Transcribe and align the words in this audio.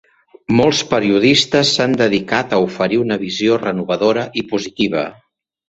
Molts 0.59 0.79
periodistes 0.93 1.73
s'han 1.75 1.93
dedicat 1.99 2.57
a 2.59 2.63
oferir 2.69 2.99
una 3.03 3.21
visió 3.27 3.61
renovadora 3.67 4.27
i 4.45 4.49
positiva. 4.57 5.09